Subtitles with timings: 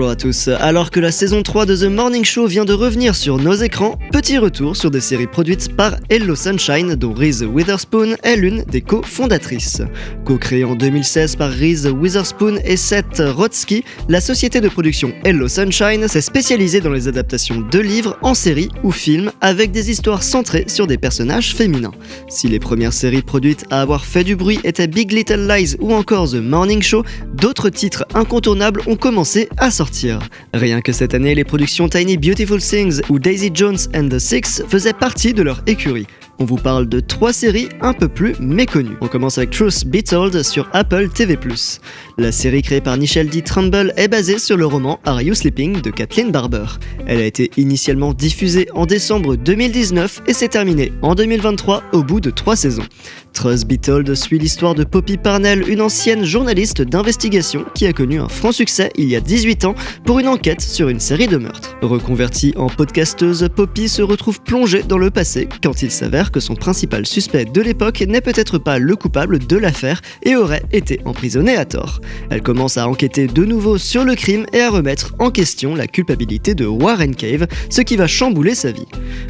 [0.00, 0.48] Bonjour à tous.
[0.48, 3.98] Alors que la saison 3 de The Morning Show vient de revenir sur nos écrans,
[4.12, 8.80] petit retour sur des séries produites par Hello Sunshine dont Reese Witherspoon est l'une des
[8.80, 9.82] co-fondatrices.
[10.24, 16.08] Co-créée en 2016 par Reese Witherspoon et Seth Rotsky, la société de production Hello Sunshine
[16.08, 20.64] s'est spécialisée dans les adaptations de livres en séries ou films avec des histoires centrées
[20.66, 21.92] sur des personnages féminins.
[22.26, 25.92] Si les premières séries produites à avoir fait du bruit étaient Big Little Lies ou
[25.92, 27.04] encore The Morning Show,
[27.34, 29.89] d'autres titres incontournables ont commencé à sortir.
[30.54, 34.62] Rien que cette année, les productions Tiny Beautiful Things ou Daisy Jones and the Six
[34.68, 36.06] faisaient partie de leur écurie.
[36.42, 38.96] On vous parle de trois séries un peu plus méconnues.
[39.02, 39.98] On commence avec Truth Be
[40.42, 41.38] sur Apple TV+.
[42.16, 43.42] La série créée par Nichelle D.
[43.42, 46.64] Trumbull est basée sur le roman Are You Sleeping de Kathleen Barber.
[47.06, 52.20] Elle a été initialement diffusée en décembre 2019 et s'est terminée en 2023 au bout
[52.20, 52.86] de trois saisons.
[53.34, 58.28] Truth Be suit l'histoire de Poppy Parnell, une ancienne journaliste d'investigation qui a connu un
[58.28, 61.76] franc succès il y a 18 ans pour une enquête sur une série de meurtres.
[61.82, 66.54] Reconvertie en podcasteuse, Poppy se retrouve plongée dans le passé quand il s'avère que son
[66.54, 71.56] principal suspect de l'époque n'est peut-être pas le coupable de l'affaire et aurait été emprisonné
[71.56, 72.00] à tort.
[72.30, 75.86] Elle commence à enquêter de nouveau sur le crime et à remettre en question la
[75.86, 78.86] culpabilité de Warren Cave, ce qui va chambouler sa vie.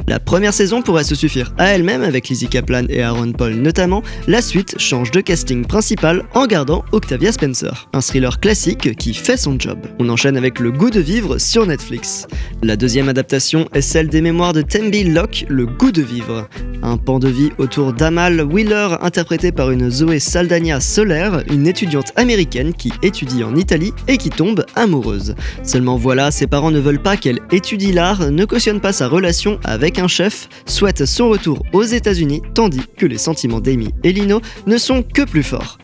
[0.09, 4.03] La première saison pourrait se suffire à elle-même avec Lizzie Kaplan et Aaron Paul notamment,
[4.27, 9.37] la suite change de casting principal en gardant Octavia Spencer, un thriller classique qui fait
[9.37, 9.78] son job.
[9.98, 12.27] On enchaîne avec Le goût de vivre sur Netflix.
[12.62, 16.48] La deuxième adaptation est celle des mémoires de Tembi Locke, Le goût de vivre.
[16.83, 22.12] Un pan de vie autour d'Amal Wheeler, interprétée par une Zoé Saldana Solaire, une étudiante
[22.17, 25.34] américaine qui étudie en Italie et qui tombe amoureuse.
[25.62, 29.59] Seulement voilà, ses parents ne veulent pas qu'elle étudie l'art, ne cautionnent pas sa relation
[29.64, 34.41] avec un chef, souhaitent son retour aux États-Unis, tandis que les sentiments d'Amy et Lino
[34.67, 35.78] ne sont que plus forts.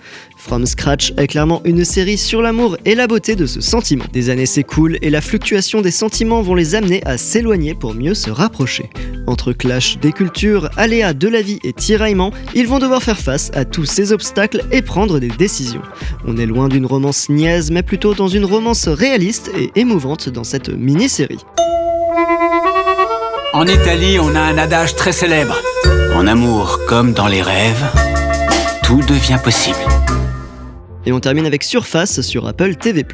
[0.47, 4.05] From Scratch est clairement une série sur l'amour et la beauté de ce sentiment.
[4.13, 8.15] Des années s'écoulent et la fluctuation des sentiments vont les amener à s'éloigner pour mieux
[8.15, 8.89] se rapprocher.
[9.27, 13.51] Entre clash des cultures, aléas de la vie et tiraillements, ils vont devoir faire face
[13.55, 15.83] à tous ces obstacles et prendre des décisions.
[16.29, 20.45] On est loin d'une romance niaise, mais plutôt dans une romance réaliste et émouvante dans
[20.45, 21.45] cette mini-série.
[23.53, 25.61] En Italie, on a un adage très célèbre.
[26.15, 27.85] En amour comme dans les rêves,
[28.85, 29.79] tout devient possible.
[31.07, 33.05] Et on termine avec Surface sur Apple TV+.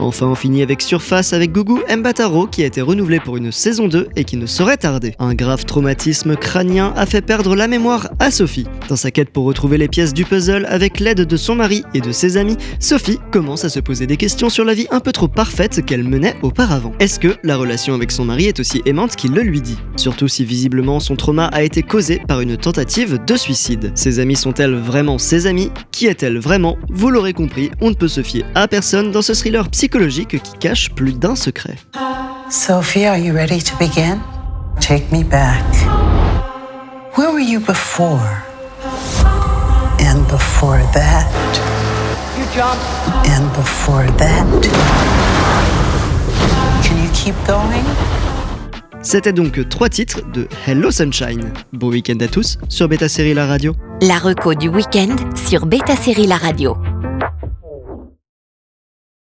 [0.00, 3.86] Enfin, on finit avec Surface avec Gugu Mbataro qui a été renouvelé pour une saison
[3.86, 5.14] 2 et qui ne saurait tarder.
[5.18, 8.66] Un grave traumatisme crânien a fait perdre la mémoire à Sophie.
[8.88, 12.00] Dans sa quête pour retrouver les pièces du puzzle avec l'aide de son mari et
[12.00, 15.12] de ses amis, Sophie commence à se poser des questions sur la vie un peu
[15.12, 16.92] trop parfaite qu'elle menait auparavant.
[16.98, 19.76] Est-ce que la relation avec son mari est aussi aimante qu'il le lui dit?
[19.96, 23.92] Surtout si visiblement son trauma a été causé par une tentative de suicide.
[23.94, 25.70] Ses amis sont-elles vraiment ses amis?
[25.92, 26.78] Qui est-elle vraiment?
[26.88, 30.58] Vous l'aurez compris, on ne peut se fier à personne dans ce thriller psychologique qui
[30.58, 31.76] cache plus d'un secret.
[32.50, 34.20] Sophie, are you ready to begin?
[34.80, 35.64] Take me back.
[37.16, 38.42] Where were you before?
[40.00, 41.26] And before that?
[43.26, 44.46] And before that?
[46.82, 47.84] Can you keep going?
[49.02, 51.52] C'était donc trois titres de Hello Sunshine.
[51.72, 53.74] Bon week-end à tous sur Beta Série La Radio.
[54.02, 55.16] La reco du week-end
[55.48, 56.76] sur Beta Série La Radio.